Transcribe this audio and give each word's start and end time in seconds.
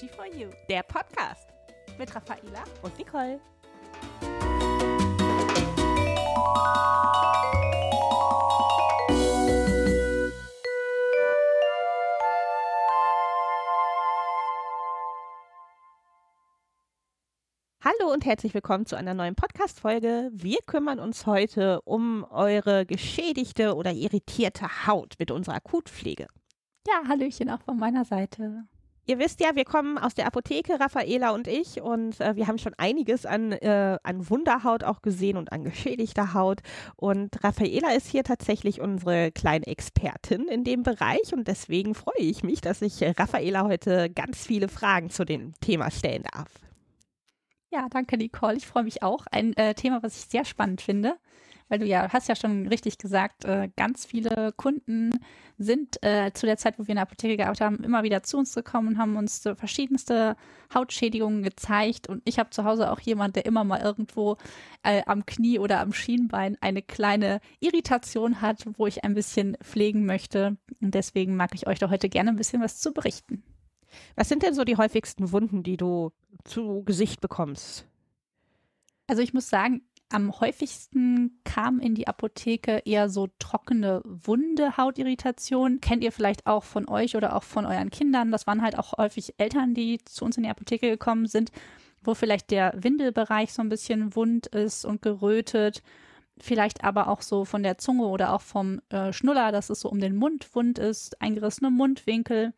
Beauty 0.00 0.08
for 0.14 0.26
You, 0.26 0.48
der 0.68 0.82
Podcast 0.82 1.48
mit 1.98 2.14
Raffaela 2.14 2.64
und 2.82 2.96
Nicole. 2.98 3.38
Hallo 17.82 18.12
und 18.12 18.24
herzlich 18.24 18.54
willkommen 18.54 18.86
zu 18.86 18.96
einer 18.96 19.12
neuen 19.12 19.34
Podcast-Folge. 19.34 20.30
Wir 20.32 20.58
kümmern 20.64 20.98
uns 20.98 21.26
heute 21.26 21.82
um 21.82 22.24
eure 22.30 22.86
geschädigte 22.86 23.74
oder 23.74 23.92
irritierte 23.92 24.86
Haut 24.86 25.16
mit 25.18 25.30
unserer 25.30 25.56
Akutpflege. 25.56 26.26
Ja, 26.86 27.06
Hallöchen 27.06 27.50
auch 27.50 27.60
von 27.60 27.78
meiner 27.78 28.06
Seite. 28.06 28.64
Ihr 29.06 29.18
wisst 29.18 29.40
ja, 29.40 29.56
wir 29.56 29.64
kommen 29.64 29.98
aus 29.98 30.14
der 30.14 30.26
Apotheke, 30.26 30.78
Raffaela 30.78 31.30
und 31.30 31.48
ich, 31.48 31.80
und 31.80 32.20
äh, 32.20 32.36
wir 32.36 32.46
haben 32.46 32.58
schon 32.58 32.74
einiges 32.76 33.26
an, 33.26 33.52
äh, 33.52 33.98
an 34.02 34.30
Wunderhaut 34.30 34.84
auch 34.84 35.02
gesehen 35.02 35.36
und 35.36 35.52
an 35.52 35.64
geschädigter 35.64 36.34
Haut. 36.34 36.60
Und 36.96 37.42
Raffaela 37.42 37.92
ist 37.92 38.06
hier 38.06 38.24
tatsächlich 38.24 38.80
unsere 38.80 39.32
kleine 39.32 39.66
Expertin 39.66 40.46
in 40.48 40.64
dem 40.64 40.82
Bereich 40.82 41.32
und 41.32 41.48
deswegen 41.48 41.94
freue 41.94 42.18
ich 42.18 42.42
mich, 42.42 42.60
dass 42.60 42.82
ich 42.82 43.02
Raffaela 43.02 43.64
heute 43.64 44.10
ganz 44.10 44.46
viele 44.46 44.68
Fragen 44.68 45.10
zu 45.10 45.24
dem 45.24 45.54
Thema 45.60 45.90
stellen 45.90 46.24
darf. 46.32 46.48
Ja, 47.72 47.86
danke 47.88 48.16
Nicole. 48.16 48.56
Ich 48.56 48.66
freue 48.66 48.82
mich 48.82 49.02
auch. 49.02 49.26
Ein 49.30 49.56
äh, 49.56 49.74
Thema, 49.74 50.02
was 50.02 50.16
ich 50.16 50.30
sehr 50.30 50.44
spannend 50.44 50.80
finde, 50.80 51.16
weil 51.70 51.78
du 51.78 51.86
ja 51.86 52.12
hast 52.12 52.28
ja 52.28 52.34
schon 52.34 52.66
richtig 52.66 52.98
gesagt, 52.98 53.44
äh, 53.44 53.70
ganz 53.76 54.04
viele 54.04 54.52
Kunden 54.56 55.12
sind 55.56 56.02
äh, 56.02 56.32
zu 56.32 56.46
der 56.46 56.56
Zeit, 56.56 56.78
wo 56.78 56.82
wir 56.84 56.90
in 56.90 56.96
der 56.96 57.02
Apotheke 57.02 57.36
gearbeitet 57.36 57.60
haben, 57.60 57.84
immer 57.84 58.02
wieder 58.02 58.22
zu 58.22 58.38
uns 58.38 58.54
gekommen 58.54 58.88
und 58.88 58.98
haben 58.98 59.16
uns 59.16 59.46
äh, 59.46 59.54
verschiedenste 59.54 60.36
Hautschädigungen 60.74 61.42
gezeigt. 61.42 62.08
Und 62.08 62.22
ich 62.24 62.38
habe 62.38 62.50
zu 62.50 62.64
Hause 62.64 62.90
auch 62.90 63.00
jemand, 63.00 63.36
der 63.36 63.46
immer 63.46 63.62
mal 63.62 63.80
irgendwo 63.80 64.36
äh, 64.82 65.02
am 65.06 65.24
Knie 65.26 65.58
oder 65.58 65.80
am 65.80 65.92
Schienbein 65.92 66.58
eine 66.60 66.82
kleine 66.82 67.40
Irritation 67.60 68.40
hat, 68.40 68.64
wo 68.76 68.86
ich 68.86 69.04
ein 69.04 69.14
bisschen 69.14 69.56
pflegen 69.62 70.06
möchte. 70.06 70.56
Und 70.80 70.94
deswegen 70.94 71.36
mag 71.36 71.54
ich 71.54 71.66
euch 71.66 71.78
da 71.78 71.88
heute 71.88 72.08
gerne 72.08 72.30
ein 72.30 72.36
bisschen 72.36 72.62
was 72.62 72.80
zu 72.80 72.92
berichten. 72.92 73.44
Was 74.16 74.28
sind 74.28 74.42
denn 74.42 74.54
so 74.54 74.64
die 74.64 74.76
häufigsten 74.76 75.30
Wunden, 75.30 75.62
die 75.62 75.76
du 75.76 76.10
zu 76.44 76.82
Gesicht 76.84 77.20
bekommst? 77.20 77.86
Also 79.06 79.22
ich 79.22 79.34
muss 79.34 79.48
sagen, 79.48 79.82
am 80.10 80.40
häufigsten 80.40 81.40
kam 81.44 81.78
in 81.78 81.94
die 81.94 82.08
Apotheke 82.08 82.82
eher 82.84 83.08
so 83.08 83.28
trockene 83.38 84.02
Wunde, 84.04 84.76
Hautirritation. 84.76 85.80
Kennt 85.80 86.02
ihr 86.02 86.10
vielleicht 86.10 86.46
auch 86.46 86.64
von 86.64 86.88
euch 86.88 87.16
oder 87.16 87.36
auch 87.36 87.44
von 87.44 87.64
euren 87.64 87.90
Kindern? 87.90 88.32
Das 88.32 88.46
waren 88.46 88.62
halt 88.62 88.76
auch 88.76 88.98
häufig 88.98 89.34
Eltern, 89.38 89.72
die 89.72 89.98
zu 90.04 90.24
uns 90.24 90.36
in 90.36 90.42
die 90.42 90.48
Apotheke 90.48 90.90
gekommen 90.90 91.26
sind, 91.26 91.52
wo 92.02 92.14
vielleicht 92.14 92.50
der 92.50 92.74
Windelbereich 92.76 93.52
so 93.52 93.62
ein 93.62 93.68
bisschen 93.68 94.16
wund 94.16 94.48
ist 94.48 94.84
und 94.84 95.00
gerötet. 95.00 95.82
Vielleicht 96.38 96.82
aber 96.82 97.08
auch 97.08 97.22
so 97.22 97.44
von 97.44 97.62
der 97.62 97.78
Zunge 97.78 98.06
oder 98.06 98.32
auch 98.32 98.40
vom 98.40 98.80
äh, 98.88 99.12
Schnuller, 99.12 99.52
dass 99.52 99.70
es 99.70 99.80
so 99.80 99.88
um 99.88 100.00
den 100.00 100.16
Mund 100.16 100.54
wund 100.54 100.78
ist, 100.80 101.20
eingerissene 101.22 101.70
Mundwinkel. 101.70 102.52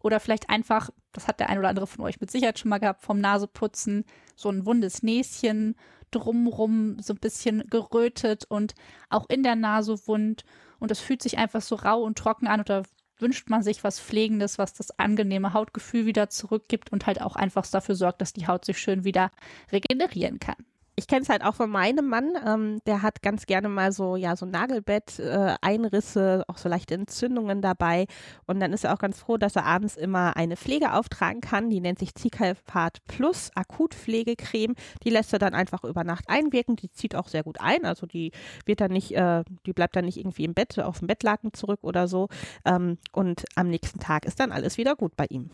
Oder 0.00 0.20
vielleicht 0.20 0.50
einfach, 0.50 0.90
das 1.12 1.26
hat 1.26 1.40
der 1.40 1.48
ein 1.48 1.58
oder 1.58 1.68
andere 1.68 1.86
von 1.86 2.04
euch 2.04 2.20
mit 2.20 2.30
Sicherheit 2.30 2.58
schon 2.58 2.68
mal 2.68 2.78
gehabt, 2.78 3.02
vom 3.02 3.18
Naseputzen, 3.18 4.04
so 4.36 4.50
ein 4.50 4.66
wundes 4.66 5.02
Näschen, 5.02 5.74
drumrum 6.12 6.98
so 7.00 7.12
ein 7.12 7.20
bisschen 7.20 7.64
gerötet 7.68 8.44
und 8.48 8.74
auch 9.10 9.28
in 9.28 9.42
der 9.42 9.56
Nase 9.56 10.06
wund. 10.06 10.44
Und 10.78 10.90
es 10.90 11.00
fühlt 11.00 11.22
sich 11.22 11.38
einfach 11.38 11.62
so 11.62 11.74
rau 11.76 12.02
und 12.02 12.18
trocken 12.18 12.46
an 12.46 12.60
oder 12.60 12.84
wünscht 13.18 13.48
man 13.50 13.62
sich 13.62 13.84
was 13.84 14.00
Pflegendes, 14.00 14.58
was 14.58 14.74
das 14.74 14.98
angenehme 14.98 15.54
Hautgefühl 15.54 16.06
wieder 16.06 16.28
zurückgibt 16.28 16.92
und 16.92 17.06
halt 17.06 17.20
auch 17.20 17.36
einfach 17.36 17.66
dafür 17.66 17.94
sorgt, 17.94 18.20
dass 18.20 18.32
die 18.32 18.46
Haut 18.46 18.64
sich 18.64 18.78
schön 18.78 19.04
wieder 19.04 19.30
regenerieren 19.70 20.40
kann 20.40 20.56
ich 21.02 21.08
kenne 21.08 21.22
es 21.22 21.28
halt 21.28 21.44
auch 21.44 21.56
von 21.56 21.68
meinem 21.68 22.06
Mann, 22.08 22.32
ähm, 22.46 22.78
der 22.86 23.02
hat 23.02 23.22
ganz 23.22 23.46
gerne 23.46 23.68
mal 23.68 23.90
so, 23.90 24.14
ja, 24.14 24.36
so 24.36 24.46
Nagelbett, 24.46 25.18
äh, 25.18 25.56
Einrisse, 25.60 26.44
auch 26.46 26.58
so 26.58 26.68
leichte 26.68 26.94
Entzündungen 26.94 27.60
dabei. 27.60 28.06
Und 28.46 28.60
dann 28.60 28.72
ist 28.72 28.84
er 28.84 28.94
auch 28.94 29.00
ganz 29.00 29.18
froh, 29.18 29.36
dass 29.36 29.56
er 29.56 29.66
abends 29.66 29.96
immer 29.96 30.36
eine 30.36 30.56
Pflege 30.56 30.92
auftragen 30.92 31.40
kann, 31.40 31.70
die 31.70 31.80
nennt 31.80 31.98
sich 31.98 32.14
Zicalfat 32.14 32.98
Plus 33.08 33.50
Akutpflegecreme. 33.56 34.76
Die 35.02 35.10
lässt 35.10 35.32
er 35.32 35.40
dann 35.40 35.54
einfach 35.54 35.82
über 35.82 36.04
Nacht 36.04 36.26
einwirken, 36.28 36.76
die 36.76 36.92
zieht 36.92 37.16
auch 37.16 37.26
sehr 37.26 37.42
gut 37.42 37.60
ein, 37.60 37.84
also 37.84 38.06
die 38.06 38.30
wird 38.64 38.80
dann 38.80 38.92
nicht, 38.92 39.10
äh, 39.10 39.42
die 39.66 39.72
bleibt 39.72 39.96
dann 39.96 40.04
nicht 40.04 40.18
irgendwie 40.18 40.44
im 40.44 40.54
Bett, 40.54 40.78
auf 40.78 41.00
dem 41.00 41.08
Bettlaken 41.08 41.52
zurück 41.52 41.80
oder 41.82 42.06
so. 42.06 42.28
Ähm, 42.64 42.98
und 43.10 43.44
am 43.56 43.66
nächsten 43.66 43.98
Tag 43.98 44.24
ist 44.24 44.38
dann 44.38 44.52
alles 44.52 44.78
wieder 44.78 44.94
gut 44.94 45.16
bei 45.16 45.26
ihm. 45.30 45.50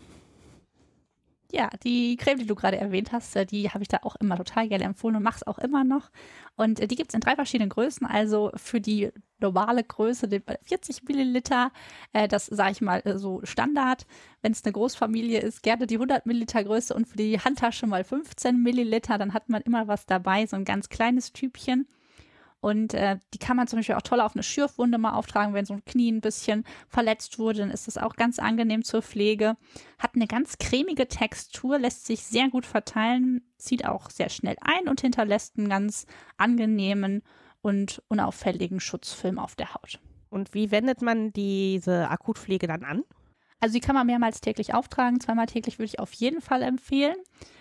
Ja, 1.51 1.69
die 1.83 2.15
Creme, 2.15 2.37
die 2.39 2.45
du 2.45 2.53
gerade 2.53 2.77
erwähnt 2.77 3.11
hast, 3.11 3.35
äh, 3.35 3.43
die 3.43 3.69
habe 3.71 3.81
ich 3.81 3.87
da 3.87 3.99
auch 4.03 4.15
immer 4.17 4.37
total 4.37 4.67
gerne 4.67 4.83
empfohlen 4.83 5.15
und 5.15 5.23
mache 5.23 5.37
es 5.37 5.47
auch 5.47 5.57
immer 5.57 5.83
noch. 5.83 6.11
Und 6.55 6.79
äh, 6.79 6.87
die 6.87 6.95
gibt's 6.95 7.15
in 7.15 7.21
drei 7.21 7.35
verschiedenen 7.35 7.69
Größen. 7.69 8.05
Also 8.05 8.51
für 8.55 8.79
die 8.79 9.09
normale 9.39 9.83
Größe, 9.83 10.27
den 10.27 10.43
40 10.61 11.03
Milliliter, 11.07 11.71
äh, 12.13 12.27
das 12.27 12.45
sage 12.45 12.73
ich 12.73 12.81
mal 12.81 13.01
so 13.17 13.41
Standard. 13.43 14.05
Wenn 14.43 14.51
es 14.51 14.63
eine 14.63 14.73
Großfamilie 14.73 15.39
ist, 15.39 15.63
gerne 15.63 15.87
die 15.87 15.95
100 15.95 16.27
Milliliter 16.27 16.63
Größe 16.63 16.93
und 16.93 17.07
für 17.07 17.17
die 17.17 17.39
Handtasche 17.39 17.87
mal 17.87 18.03
15 18.03 18.61
Milliliter. 18.61 19.17
Dann 19.17 19.33
hat 19.33 19.49
man 19.49 19.63
immer 19.63 19.87
was 19.87 20.05
dabei, 20.05 20.45
so 20.45 20.55
ein 20.55 20.65
ganz 20.65 20.89
kleines 20.89 21.33
Typchen. 21.33 21.87
Und 22.61 22.93
äh, 22.93 23.17
die 23.33 23.37
kann 23.37 23.55
man 23.55 23.67
zum 23.67 23.79
Beispiel 23.79 23.95
auch 23.95 24.01
toll 24.01 24.19
auf 24.19 24.35
eine 24.35 24.43
Schürfwunde 24.43 24.97
mal 24.97 25.13
auftragen, 25.13 25.53
wenn 25.53 25.65
so 25.65 25.73
ein 25.73 25.85
Knie 25.85 26.11
ein 26.11 26.21
bisschen 26.21 26.65
verletzt 26.87 27.39
wurde, 27.39 27.59
dann 27.59 27.71
ist 27.71 27.87
das 27.87 27.97
auch 27.97 28.15
ganz 28.15 28.37
angenehm 28.37 28.83
zur 28.83 29.01
Pflege. 29.01 29.55
Hat 29.97 30.15
eine 30.15 30.27
ganz 30.27 30.57
cremige 30.57 31.07
Textur, 31.07 31.79
lässt 31.79 32.05
sich 32.05 32.23
sehr 32.23 32.49
gut 32.49 32.65
verteilen, 32.65 33.41
zieht 33.57 33.85
auch 33.85 34.09
sehr 34.09 34.29
schnell 34.29 34.57
ein 34.61 34.89
und 34.89 35.01
hinterlässt 35.01 35.57
einen 35.57 35.69
ganz 35.69 36.05
angenehmen 36.37 37.23
und 37.61 38.01
unauffälligen 38.07 38.79
Schutzfilm 38.79 39.39
auf 39.39 39.55
der 39.55 39.73
Haut. 39.73 39.99
Und 40.29 40.53
wie 40.53 40.71
wendet 40.71 41.01
man 41.01 41.31
diese 41.31 42.09
Akutpflege 42.09 42.67
dann 42.67 42.83
an? 42.83 43.03
Also 43.59 43.73
die 43.73 43.81
kann 43.81 43.95
man 43.95 44.07
mehrmals 44.07 44.41
täglich 44.41 44.73
auftragen, 44.73 45.19
zweimal 45.19 45.47
täglich 45.47 45.79
würde 45.79 45.87
ich 45.87 45.99
auf 45.99 46.13
jeden 46.13 46.41
Fall 46.41 46.61
empfehlen. 46.61 47.17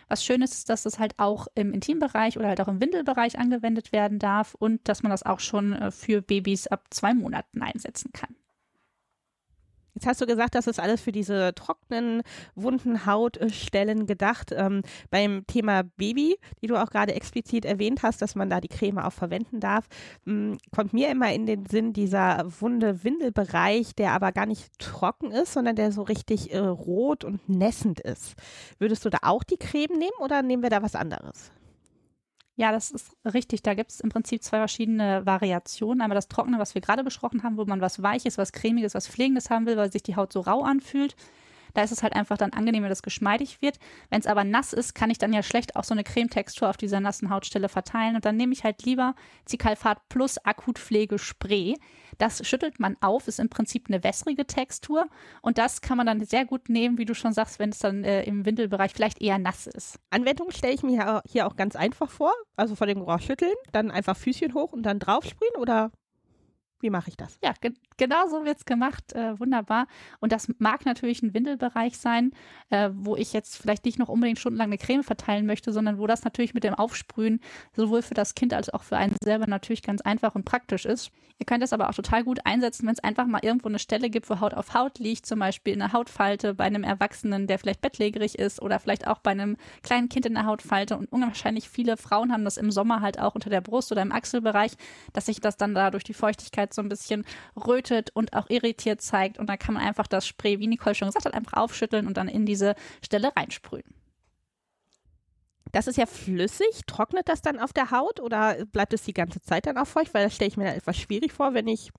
Was 0.09 0.25
schön 0.25 0.43
ist, 0.43 0.55
ist, 0.55 0.71
dass 0.71 0.85
das 0.85 0.99
halt 0.99 1.15
auch 1.19 1.49
im 1.55 1.73
Intimbereich 1.73 2.39
oder 2.39 2.49
halt 2.49 2.61
auch 2.61 2.69
im 2.69 2.81
Windelbereich 2.81 3.39
angewendet 3.39 3.93
werden 3.93 4.19
darf 4.19 4.55
und 4.55 4.89
dass 4.89 5.03
man 5.03 5.11
das 5.11 5.23
auch 5.23 5.41
schon 5.41 5.75
äh, 5.75 5.91
für 5.91 6.23
Babys 6.23 6.67
ab 6.67 6.87
zwei 6.91 7.15
Monaten 7.15 7.63
einsetzen 7.63 8.13
kann. 8.13 8.35
Jetzt 9.99 10.07
hast 10.07 10.21
du 10.21 10.27
gesagt, 10.27 10.55
das 10.55 10.69
ist 10.69 10.79
alles 10.79 11.01
für 11.01 11.11
diese 11.11 11.53
trockenen, 11.57 12.23
wunden 12.55 13.05
Hautstellen 13.05 14.07
gedacht. 14.07 14.53
Ähm, 14.57 14.83
beim 15.11 15.45
Thema 15.49 15.83
Baby, 15.83 16.37
die 16.63 16.69
du 16.69 16.81
auch 16.81 16.91
gerade 16.91 17.17
explizit 17.17 17.65
erwähnt 17.65 18.05
hast, 18.05 18.23
dass 18.23 18.37
man 18.37 18.49
da 18.49 18.61
die 18.61 18.69
Creme 18.69 18.99
auch 18.99 19.13
verwenden 19.13 19.59
darf, 19.59 19.89
mh, 20.25 20.53
hm, 20.53 20.59
kommt 20.71 20.93
mir 20.93 21.11
immer 21.11 21.33
in 21.33 21.47
den 21.47 21.67
Sinn 21.67 21.93
dieser 21.93 22.45
wunde 22.61 23.03
Windelbereich, 23.03 23.97
der 23.97 24.13
aber 24.13 24.31
gar 24.31 24.47
nicht 24.47 24.79
trocken 24.79 25.33
ist, 25.33 25.55
sondern 25.55 25.75
der 25.75 25.91
so 25.91 26.03
richtig 26.03 26.55
äh, 26.55 26.59
rot 26.59 27.25
und 27.25 27.49
nässend 27.49 27.99
ist. 27.99 28.37
Würdest 28.79 29.05
du 29.05 29.11
da 29.11 29.19
auch 29.23 29.43
die 29.43 29.57
Creme 29.57 29.99
nehmen 29.99 30.17
oder 30.21 30.43
nehmen 30.43 30.63
wir 30.63 30.71
da 30.71 30.81
was 30.81 30.95
anderes? 30.95 31.51
Ja, 32.59 32.73
das 32.73 32.91
ist 32.91 33.17
richtig. 33.25 33.63
Da 33.63 33.75
gibt 33.75 33.93
es 33.93 34.01
im 34.01 34.09
Prinzip 34.09 34.43
zwei 34.43 34.59
verschiedene 34.59 35.25
Variationen. 35.25 36.01
Einmal 36.01 36.17
das 36.17 36.27
Trockene, 36.27 36.59
was 36.59 36.75
wir 36.75 36.83
gerade 36.83 37.05
besprochen 37.05 37.45
haben, 37.45 37.57
wo 37.57 37.65
man 37.65 37.81
was 37.81 38.03
Weiches, 38.03 38.37
was 38.37 38.51
Cremiges, 38.51 38.95
was 38.95 39.07
Pflegendes 39.07 39.49
haben 39.49 39.65
will, 39.67 39.77
weil 39.77 39.93
sich 39.93 40.03
die 40.03 40.17
Haut 40.17 40.33
so 40.33 40.41
rau 40.41 40.65
anfühlt. 40.65 41.15
Da 41.75 41.83
ist 41.83 41.93
es 41.93 42.03
halt 42.03 42.15
einfach 42.15 42.37
dann 42.37 42.53
angenehm, 42.53 42.83
wenn 42.83 42.91
das 42.91 43.03
geschmeidig 43.03 43.63
wird. 43.63 43.79
Wenn 44.11 44.21
es 44.21 44.27
aber 44.27 44.45
nass 44.45 44.73
ist, 44.73 44.95
kann 44.95 45.11
ich 45.11 45.19
dann 45.19 45.33
ja 45.33 45.43
schlecht 45.43 45.77
auch 45.77 45.85
so 45.85 45.95
eine 45.95 46.05
Cremetextur 46.05 46.69
auf 46.69 46.77
dieser 46.77 47.01
nassen 47.01 47.31
Hautstelle 47.31 47.69
verteilen. 47.69 48.17
Und 48.17 48.25
dann 48.25 48.37
nehme 48.37 48.53
ich 48.53 48.65
halt 48.65 48.83
lieber 48.85 49.15
Zicalfat 49.45 50.09
plus 50.09 50.39
Akutpflegespray. 50.45 51.77
Das 52.19 52.47
schüttelt 52.47 52.81
man 52.81 52.97
auf, 53.01 53.29
ist 53.29 53.39
im 53.39 53.49
Prinzip 53.49 53.87
eine 53.89 54.03
wässrige 54.03 54.47
Textur. 54.47 55.07
Und 55.43 55.59
das 55.59 55.81
kann 55.81 55.97
man 55.97 56.07
dann 56.07 56.25
sehr 56.25 56.45
gut 56.45 56.69
nehmen, 56.69 56.99
wie 56.99 57.05
du 57.05 57.15
schon 57.15 57.33
sagst, 57.33 57.59
wenn 57.59 57.71
es 57.71 57.79
dann 57.79 58.05
äh, 58.05 58.23
im 58.25 58.45
Windelbereich 58.45 58.93
vielleicht 58.93 59.21
eher 59.21 59.39
nass 59.39 59.67
ist. 59.67 59.99
Anwendung 60.11 60.51
stelle 60.51 60.75
ich 60.75 60.83
mir 60.83 61.23
hier 61.27 61.47
auch 61.47 61.57
ganz 61.57 61.77
einfach 61.77 62.11
vor. 62.11 62.33
Also 62.57 62.75
vor 62.75 62.87
dem 62.87 63.01
Rohr 63.01 63.21
schütteln, 63.21 63.55
dann 63.73 63.91
einfach 63.91 64.17
Füßchen 64.17 64.55
hoch 64.55 64.73
und 64.73 64.83
dann 64.83 64.99
draufsprühen 64.99 65.57
oder 65.59 65.91
wie 66.81 66.91
mache 66.91 67.11
ich 67.11 67.17
das? 67.17 67.39
Ja, 67.43 67.53
ge 67.61 67.73
genau 67.97 68.29
so 68.29 68.45
wird's 68.45 68.65
gemacht. 68.65 69.13
Äh, 69.13 69.39
wunderbar. 69.39 69.87
Und 70.21 70.33
das 70.33 70.49
mag 70.59 70.85
natürlich 70.85 71.23
ein 71.23 71.35
Windelbereich 71.35 71.99
sein, 71.99 72.33
äh, 72.71 72.91
wo 72.93 73.17
ich 73.17 73.33
jetzt 73.33 73.59
vielleicht 73.59 73.85
nicht 73.85 73.99
noch 73.99 74.09
unbedingt 74.09 74.39
stundenlang 74.39 74.69
eine 74.69 74.79
Creme 74.79 75.03
verteilen 75.03 75.47
möchte, 75.47 75.73
sondern 75.73 75.99
wo 75.99 76.07
das 76.07 76.25
natürlich 76.25 76.55
mit 76.55 76.65
dem 76.65 76.75
Aufsprühen 76.75 77.41
sowohl 77.75 78.03
für 78.03 78.15
das 78.15 78.35
Kind 78.35 78.55
als 78.55 78.71
auch 78.71 78.83
für 78.83 78.97
einen 78.97 79.17
selber 79.23 79.47
natürlich 79.47 79.83
ganz 79.83 80.01
einfach 80.03 80.35
und 80.35 80.45
praktisch 80.45 80.85
ist. 80.85 81.11
Ihr 81.41 81.47
könnt 81.47 81.63
das 81.63 81.73
aber 81.73 81.89
auch 81.89 81.95
total 81.95 82.25
gut 82.25 82.41
einsetzen, 82.45 82.87
wenn 82.87 82.95
es 82.95 83.05
einfach 83.05 83.27
mal 83.27 83.41
irgendwo 83.43 83.69
eine 83.69 83.79
Stelle 83.79 84.11
gibt, 84.11 84.29
wo 84.29 84.41
Haut 84.41 84.55
auf 84.55 84.75
Haut 84.75 84.99
liegt, 84.99 85.25
zum 85.25 85.39
Beispiel 85.39 85.73
in 85.73 85.81
einer 85.81 85.93
Hautfalte 85.93 86.53
bei 86.55 86.65
einem 86.65 86.83
Erwachsenen, 86.83 87.47
der 87.47 87.61
vielleicht 87.61 87.81
bettlägerig 87.81 88.39
ist 88.39 88.61
oder 88.61 88.81
vielleicht 88.81 89.07
auch 89.07 89.19
bei 89.19 89.31
einem 89.31 89.57
kleinen 89.83 90.09
Kind 90.09 90.27
in 90.27 90.35
der 90.35 90.47
Hautfalte. 90.47 90.97
Und 90.99 91.13
unwahrscheinlich 91.13 91.69
viele 91.69 91.97
Frauen 91.97 92.33
haben 92.33 92.45
das 92.45 92.57
im 92.57 92.73
Sommer 92.73 93.01
halt 93.01 93.21
auch 93.21 93.37
unter 93.37 93.51
der 93.51 93.61
Brust 93.61 93.93
oder 93.93 94.03
im 94.03 94.11
Achselbereich, 94.11 94.73
dass 95.13 95.27
sich 95.27 95.41
das 95.41 95.57
dann 95.57 95.75
da 95.75 95.93
durch 95.93 96.03
die 96.03 96.15
Feuchtigkeit 96.15 96.68
Zeit 96.69 96.75
so 96.75 96.83
ein 96.83 96.89
bisschen 96.89 97.25
rötet 97.57 98.11
und 98.15 98.35
auch 98.35 98.49
irritiert 98.51 99.01
zeigt. 99.01 99.39
Und 99.39 99.49
dann 99.49 99.59
kann 99.59 99.75
man 99.75 99.83
einfach 99.83 100.07
das 100.07 100.27
Spray, 100.27 100.59
wie 100.59 100.67
Nicole 100.67 100.95
schon 100.95 101.09
gesagt 101.09 101.27
hat, 101.27 101.35
einfach 101.35 101.55
aufschütteln 101.55 102.07
und 102.07 102.17
dann 102.17 102.29
in 102.29 102.47
diese 102.47 102.75
Stelle 103.03 103.33
reinsprühen. 103.37 103.95
Das 105.73 105.87
ist 105.87 105.97
ja 105.97 106.07
flüssig. 106.07 106.83
Trocknet 106.87 107.29
das 107.29 107.43
dann 107.43 107.59
auf 107.59 107.73
der 107.73 107.91
Haut 107.91 108.21
oder 108.21 108.65
bleibt 108.67 108.95
es 108.95 109.03
die 109.03 109.13
ganze 109.13 109.41
Zeit 109.41 109.67
dann 109.67 109.77
auch 109.77 109.87
feucht? 109.87 110.15
Weil 110.15 110.25
das 110.25 110.35
stelle 110.35 110.49
ich 110.49 110.57
mir 110.57 110.65
dann 110.65 110.77
etwas 110.77 110.97
schwierig 110.97 111.33
vor, 111.33 111.55
wenn 111.55 111.69
ich 111.69 111.91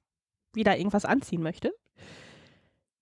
wieder 0.54 0.78
irgendwas 0.78 1.06
anziehen 1.06 1.44
möchte. 1.44 1.72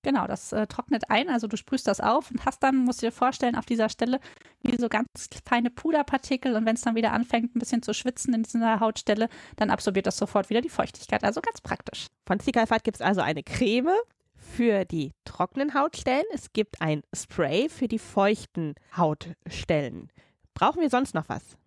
Genau, 0.08 0.26
das 0.26 0.54
äh, 0.54 0.66
trocknet 0.68 1.10
ein, 1.10 1.28
also 1.28 1.48
du 1.48 1.58
sprühst 1.58 1.86
das 1.86 2.00
auf 2.00 2.32
und 2.32 2.46
hast 2.46 2.64
dann, 2.64 2.78
musst 2.78 3.02
du 3.02 3.08
dir 3.08 3.12
vorstellen, 3.12 3.56
auf 3.58 3.66
dieser 3.66 3.90
Stelle 3.90 4.22
wie 4.62 4.78
so 4.78 4.88
ganz 4.88 5.10
feine 5.44 5.70
Puderpartikel 5.70 6.56
und 6.56 6.66
wenn 6.66 6.76
es 6.76 6.82
dann 6.82 6.96
wieder 6.96 7.12
anfängt, 7.12 7.54
ein 7.54 7.60
bisschen 7.60 7.82
zu 7.84 7.94
schwitzen 7.94 8.34
in 8.34 8.44
dieser 8.44 8.80
Hautstelle, 8.80 9.28
dann 9.58 9.70
absorbiert 9.70 10.08
das 10.08 10.16
sofort 10.16 10.50
wieder 10.50 10.62
die 10.62 10.70
Feuchtigkeit. 10.70 11.26
Also 11.26 11.42
ganz 11.42 11.60
praktisch. 11.60 12.08
Von 12.26 12.40
Zicalfat 12.40 12.86
gibt 12.86 12.96
es 12.96 13.02
also 13.02 13.20
eine 13.20 13.44
Creme 13.44 13.98
für 14.38 14.86
die 14.86 15.12
trockenen 15.26 15.74
Hautstellen. 15.74 16.24
Es 16.34 16.54
gibt 16.54 16.82
ein 16.82 17.02
Spray 17.14 17.68
für 17.68 17.90
die 17.90 18.00
feuchten 18.00 18.76
Hautstellen. 18.96 20.10
Brauchen 20.54 20.80
wir 20.80 20.90
sonst 20.90 21.16
noch 21.16 21.28
was? 21.28 21.58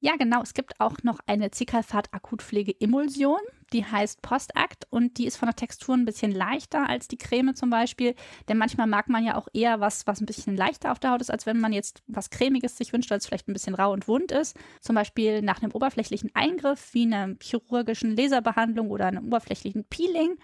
Ja, 0.00 0.16
genau. 0.16 0.42
Es 0.42 0.52
gibt 0.52 0.78
auch 0.78 0.98
noch 1.02 1.18
eine 1.26 1.50
Zicalfat 1.50 2.12
Akutpflege 2.12 2.78
Emulsion. 2.80 3.40
Die 3.72 3.84
heißt 3.84 4.22
Postakt 4.22 4.86
und 4.90 5.18
die 5.18 5.26
ist 5.26 5.36
von 5.36 5.46
der 5.48 5.56
Textur 5.56 5.96
ein 5.96 6.04
bisschen 6.04 6.30
leichter 6.30 6.88
als 6.88 7.08
die 7.08 7.16
Creme 7.16 7.54
zum 7.54 7.70
Beispiel. 7.70 8.14
Denn 8.48 8.58
manchmal 8.58 8.86
mag 8.86 9.08
man 9.08 9.24
ja 9.24 9.36
auch 9.36 9.48
eher 9.54 9.80
was, 9.80 10.06
was 10.06 10.20
ein 10.20 10.26
bisschen 10.26 10.56
leichter 10.56 10.92
auf 10.92 10.98
der 11.00 11.10
Haut 11.12 11.22
ist, 11.22 11.30
als 11.30 11.46
wenn 11.46 11.58
man 11.58 11.72
jetzt 11.72 12.02
was 12.06 12.30
Cremiges 12.30 12.76
sich 12.76 12.92
wünscht, 12.92 13.10
als 13.10 13.26
vielleicht 13.26 13.48
ein 13.48 13.54
bisschen 13.54 13.74
rau 13.74 13.92
und 13.92 14.06
wund 14.06 14.32
ist. 14.32 14.56
Zum 14.80 14.94
Beispiel 14.94 15.42
nach 15.42 15.62
einem 15.62 15.72
oberflächlichen 15.72 16.30
Eingriff 16.34 16.92
wie 16.92 17.04
einer 17.04 17.34
chirurgischen 17.42 18.14
Laserbehandlung 18.14 18.90
oder 18.90 19.06
einem 19.06 19.26
oberflächlichen 19.26 19.84
Peeling 19.84 20.36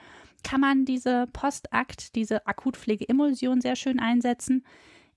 kann 0.42 0.60
man 0.60 0.84
diese 0.84 1.28
Postakt, 1.32 2.16
diese 2.16 2.46
Akutpflege 2.46 3.08
Emulsion 3.08 3.60
sehr 3.60 3.76
schön 3.76 4.00
einsetzen. 4.00 4.64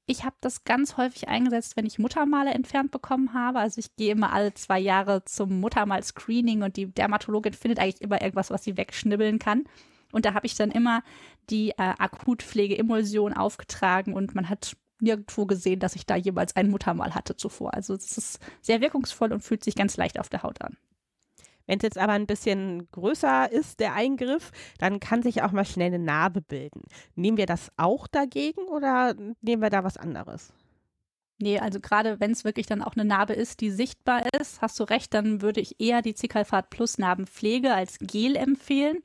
Ich 0.07 0.23
habe 0.23 0.35
das 0.41 0.63
ganz 0.63 0.97
häufig 0.97 1.27
eingesetzt, 1.27 1.75
wenn 1.77 1.85
ich 1.85 1.97
Muttermale 1.97 2.51
entfernt 2.51 2.91
bekommen 2.91 3.33
habe. 3.33 3.59
Also 3.59 3.79
ich 3.79 3.95
gehe 3.95 4.11
immer 4.11 4.33
alle 4.33 4.53
zwei 4.53 4.79
Jahre 4.79 5.25
zum 5.25 5.59
Muttermal-Screening 5.59 6.61
und 6.61 6.77
die 6.77 6.87
Dermatologin 6.87 7.53
findet 7.53 7.79
eigentlich 7.79 8.01
immer 8.01 8.21
irgendwas, 8.21 8.51
was 8.51 8.63
sie 8.63 8.77
wegschnibbeln 8.77 9.39
kann. 9.39 9.63
Und 10.11 10.25
da 10.25 10.35
habe 10.35 10.45
ich 10.45 10.55
dann 10.55 10.69
immer 10.69 11.01
die 11.49 11.71
äh, 11.71 11.93
Akutpflege-Emulsion 11.97 13.33
aufgetragen 13.33 14.13
und 14.13 14.35
man 14.35 14.47
hat 14.47 14.77
nirgendwo 14.99 15.45
gesehen, 15.45 15.79
dass 15.79 15.95
ich 15.95 16.05
da 16.05 16.15
jemals 16.15 16.55
ein 16.55 16.69
Muttermal 16.69 17.15
hatte 17.15 17.35
zuvor. 17.35 17.73
Also 17.73 17.95
es 17.95 18.17
ist 18.17 18.39
sehr 18.61 18.81
wirkungsvoll 18.81 19.33
und 19.33 19.41
fühlt 19.41 19.63
sich 19.63 19.75
ganz 19.75 19.97
leicht 19.97 20.19
auf 20.19 20.29
der 20.29 20.43
Haut 20.43 20.61
an. 20.61 20.77
Wenn 21.67 21.77
es 21.77 21.83
jetzt 21.83 21.97
aber 21.97 22.13
ein 22.13 22.27
bisschen 22.27 22.89
größer 22.91 23.51
ist, 23.51 23.79
der 23.79 23.93
Eingriff, 23.93 24.51
dann 24.77 24.99
kann 24.99 25.23
sich 25.23 25.41
auch 25.41 25.51
mal 25.51 25.65
schnell 25.65 25.93
eine 25.93 25.99
Narbe 25.99 26.41
bilden. 26.41 26.81
Nehmen 27.15 27.37
wir 27.37 27.45
das 27.45 27.71
auch 27.77 28.07
dagegen 28.07 28.61
oder 28.67 29.15
nehmen 29.41 29.61
wir 29.61 29.69
da 29.69 29.83
was 29.83 29.97
anderes? 29.97 30.53
Nee, 31.37 31.59
also 31.59 31.81
gerade 31.81 32.19
wenn 32.19 32.31
es 32.31 32.45
wirklich 32.45 32.65
dann 32.65 32.81
auch 32.81 32.95
eine 32.95 33.03
Narbe 33.03 33.33
ist, 33.33 33.59
die 33.59 33.69
sichtbar 33.69 34.23
ist, 34.39 34.61
hast 34.61 34.79
du 34.79 34.83
recht, 34.85 35.13
dann 35.13 35.41
würde 35.41 35.59
ich 35.59 35.81
eher 35.81 36.01
die 36.01 36.13
Zicalfat 36.13 36.69
Plus 36.69 36.97
Narbenpflege 36.97 37.73
als 37.73 37.97
Gel 37.99 38.37
empfehlen. 38.37 38.99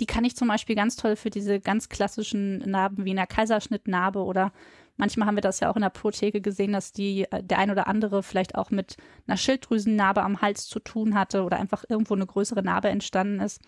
Die 0.00 0.06
kann 0.06 0.24
ich 0.24 0.36
zum 0.36 0.48
Beispiel 0.48 0.76
ganz 0.76 0.96
toll 0.96 1.16
für 1.16 1.30
diese 1.30 1.60
ganz 1.60 1.88
klassischen 1.88 2.58
Narben 2.58 3.04
wie 3.04 3.10
einer 3.10 3.26
Kaiserschnittnarbe 3.26 4.22
oder 4.22 4.52
Manchmal 4.96 5.26
haben 5.26 5.36
wir 5.36 5.42
das 5.42 5.60
ja 5.60 5.70
auch 5.70 5.76
in 5.76 5.80
der 5.80 5.88
Apotheke 5.88 6.40
gesehen, 6.40 6.72
dass 6.72 6.92
die, 6.92 7.24
äh, 7.30 7.42
der 7.42 7.58
ein 7.58 7.70
oder 7.70 7.86
andere 7.86 8.22
vielleicht 8.22 8.54
auch 8.54 8.70
mit 8.70 8.96
einer 9.26 9.36
Schilddrüsennarbe 9.36 10.22
am 10.22 10.40
Hals 10.40 10.66
zu 10.66 10.78
tun 10.78 11.14
hatte 11.14 11.42
oder 11.42 11.58
einfach 11.58 11.84
irgendwo 11.88 12.14
eine 12.14 12.26
größere 12.26 12.62
Narbe 12.62 12.88
entstanden 12.88 13.40
ist. 13.40 13.60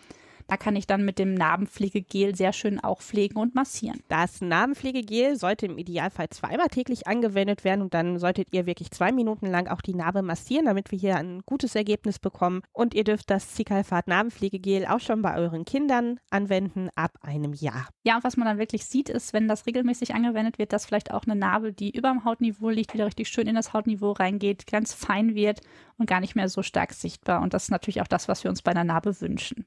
Da 0.47 0.55
kann 0.55 0.75
ich 0.75 0.87
dann 0.87 1.03
mit 1.03 1.19
dem 1.19 1.33
Narbenpflegegel 1.33 2.35
sehr 2.35 2.53
schön 2.53 2.79
auch 2.79 3.01
pflegen 3.01 3.37
und 3.37 3.53
massieren. 3.53 4.01
Das 4.07 4.39
Narbenpflegegel 4.39 5.35
sollte 5.35 5.65
im 5.65 5.77
Idealfall 5.77 6.29
zweimal 6.29 6.67
täglich 6.67 7.05
angewendet 7.05 7.65
werden 7.65 7.81
und 7.81 7.93
dann 7.93 8.17
solltet 8.17 8.53
ihr 8.53 8.65
wirklich 8.65 8.91
zwei 8.91 9.11
Minuten 9.11 9.47
lang 9.47 9.67
auch 9.67 9.81
die 9.81 9.93
Narbe 9.93 10.21
massieren, 10.21 10.65
damit 10.65 10.91
wir 10.91 10.97
hier 10.97 11.17
ein 11.17 11.41
gutes 11.45 11.75
Ergebnis 11.75 12.19
bekommen. 12.19 12.61
Und 12.71 12.93
ihr 12.93 13.03
dürft 13.03 13.29
das 13.29 13.53
Zicalfat 13.55 14.07
Narbenpflegegel 14.07 14.85
auch 14.85 15.01
schon 15.01 15.21
bei 15.21 15.35
euren 15.35 15.65
Kindern 15.65 16.19
anwenden 16.29 16.89
ab 16.95 17.17
einem 17.21 17.53
Jahr. 17.53 17.89
Ja, 18.03 18.15
und 18.15 18.23
was 18.23 18.37
man 18.37 18.47
dann 18.47 18.57
wirklich 18.57 18.85
sieht, 18.85 19.09
ist, 19.09 19.33
wenn 19.33 19.49
das 19.49 19.65
regelmäßig 19.65 20.15
angewendet 20.15 20.59
wird, 20.59 20.71
dass 20.71 20.85
vielleicht 20.85 21.11
auch 21.11 21.23
eine 21.23 21.35
Narbe, 21.35 21.73
die 21.73 21.95
über 21.95 22.09
dem 22.09 22.23
Hautniveau 22.23 22.69
liegt, 22.69 22.93
wieder 22.93 23.05
richtig 23.05 23.27
schön 23.27 23.47
in 23.47 23.55
das 23.55 23.73
Hautniveau 23.73 24.13
reingeht, 24.13 24.65
ganz 24.67 24.93
fein 24.93 25.35
wird 25.35 25.59
und 25.97 26.09
gar 26.09 26.21
nicht 26.21 26.35
mehr 26.35 26.47
so 26.47 26.63
stark 26.63 26.93
sichtbar. 26.93 27.41
Und 27.41 27.53
das 27.53 27.63
ist 27.63 27.71
natürlich 27.71 28.01
auch 28.01 28.07
das, 28.07 28.29
was 28.29 28.43
wir 28.43 28.49
uns 28.49 28.61
bei 28.61 28.71
einer 28.71 28.85
Narbe 28.85 29.19
wünschen. 29.19 29.65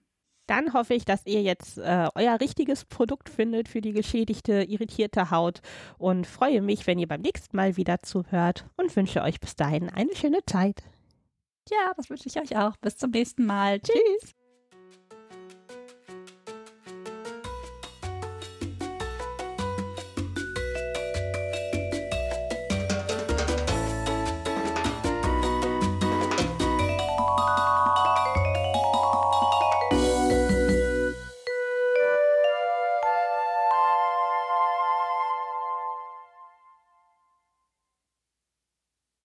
Dann 0.50 0.72
hoffe 0.72 0.94
ich, 0.94 1.04
dass 1.04 1.24
ihr 1.26 1.42
jetzt 1.42 1.78
äh, 1.78 2.08
euer 2.16 2.40
richtiges 2.40 2.84
Produkt 2.84 3.28
findet 3.28 3.68
für 3.68 3.80
die 3.80 3.92
geschädigte, 3.92 4.64
irritierte 4.64 5.30
Haut 5.30 5.60
und 5.96 6.26
freue 6.26 6.60
mich, 6.60 6.88
wenn 6.88 6.98
ihr 6.98 7.06
beim 7.06 7.20
nächsten 7.20 7.56
Mal 7.56 7.76
wieder 7.76 8.00
zuhört 8.00 8.66
und 8.76 8.96
wünsche 8.96 9.22
euch 9.22 9.38
bis 9.38 9.54
dahin 9.54 9.88
eine 9.88 10.16
schöne 10.16 10.40
Zeit. 10.44 10.82
Ja, 11.70 11.92
das 11.96 12.10
wünsche 12.10 12.28
ich 12.28 12.40
euch 12.40 12.56
auch. 12.56 12.76
Bis 12.78 12.96
zum 12.96 13.12
nächsten 13.12 13.46
Mal. 13.46 13.78
Tschüss. 13.78 14.34